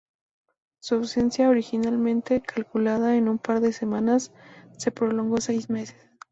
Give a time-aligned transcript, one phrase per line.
[0.79, 4.31] Su ausencia, originalmente calculada en un par de semanas,
[4.75, 6.09] se prolongó seis meses.